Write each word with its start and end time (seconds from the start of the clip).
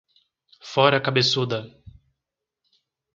Fora 0.71 0.99
cabeçuda 0.99 1.59